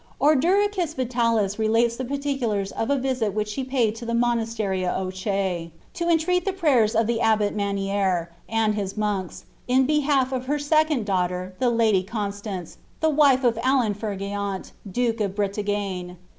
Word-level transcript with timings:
Orderictts 0.19 0.95
Vitalis 0.95 1.59
relates 1.59 1.95
the 1.95 2.03
particulars 2.03 2.71
&. 2.71 2.75
a 2.75 2.87
Tisit 2.87 3.33
which 3.33 3.47
she 3.49 3.63
paid 3.63 3.93
to 3.97 4.03
the 4.03 4.15
monastery 4.15 4.83
of 4.83 4.97
Ouche, 5.13 5.69
to 5.93 6.09
entreat 6.09 6.43
the 6.43 6.53
prayt,*s 6.53 6.95
of 6.95 7.05
the 7.05 7.21
abbot 7.21 7.55
Manier, 7.55 8.29
and 8.49 8.73
kis 8.73 8.97
monks, 8.97 9.45
in 9.67 9.85
behalf 9.85 10.31
of 10.31 10.47
her 10.47 10.57
second 10.57 11.05
daughter, 11.05 11.53
the 11.59 11.69
lady 11.69 12.01
Constance, 12.01 12.79
the 12.99 13.11
wife 13.11 13.43
of 13.43 13.59
Alan 13.61 13.93
Fergeant, 13.93 14.71
duke 14.91 15.21
of 15.21 15.35
Bretagne. 15.35 16.15